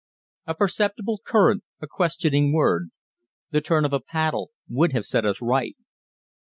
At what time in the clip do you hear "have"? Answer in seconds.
4.93-5.05